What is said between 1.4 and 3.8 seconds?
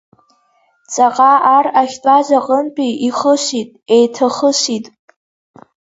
ар ахьтәаз аҟынтәи ихысит,